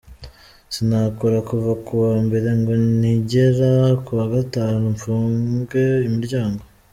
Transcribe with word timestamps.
Sinakora 0.73 1.37
kuva 1.49 1.71
ku 1.85 1.91
wa 2.03 2.13
mbere 2.25 2.49
ngo 2.59 2.73
ningera 2.99 3.71
ku 4.03 4.11
wa 4.19 4.25
gatanu 4.33 4.83
mfunge 4.95 5.83
imiryango. 6.09 6.63